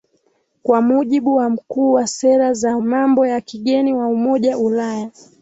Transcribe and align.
kwa 0.63 0.81
mujibu 0.81 1.35
wa 1.35 1.49
mkuu 1.49 1.93
wa 1.93 2.07
sera 2.07 2.53
za 2.53 2.79
mambo 2.79 3.27
ya 3.27 3.41
kigeni 3.41 3.93
wa 3.93 4.07
umoja 4.07 4.57
ulaya 4.57 5.11